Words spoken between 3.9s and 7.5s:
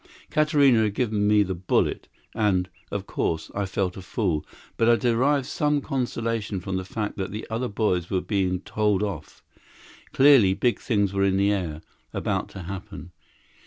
a fool; but I derived some consolation from the fact that the